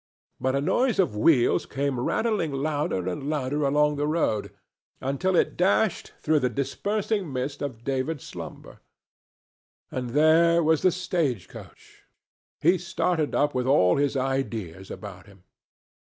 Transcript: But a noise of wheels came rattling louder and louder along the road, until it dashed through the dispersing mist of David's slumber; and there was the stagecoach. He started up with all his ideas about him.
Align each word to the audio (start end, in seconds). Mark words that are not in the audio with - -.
But 0.39 0.55
a 0.55 0.61
noise 0.61 0.97
of 0.97 1.15
wheels 1.15 1.67
came 1.67 1.99
rattling 1.99 2.51
louder 2.51 3.07
and 3.07 3.29
louder 3.29 3.63
along 3.63 3.97
the 3.97 4.07
road, 4.07 4.49
until 4.99 5.35
it 5.35 5.55
dashed 5.55 6.11
through 6.17 6.39
the 6.39 6.49
dispersing 6.49 7.31
mist 7.31 7.61
of 7.61 7.83
David's 7.83 8.23
slumber; 8.23 8.79
and 9.91 10.09
there 10.09 10.63
was 10.63 10.81
the 10.81 10.89
stagecoach. 10.89 12.01
He 12.61 12.79
started 12.79 13.35
up 13.35 13.53
with 13.53 13.67
all 13.67 13.97
his 13.97 14.17
ideas 14.17 14.89
about 14.89 15.27
him. 15.27 15.43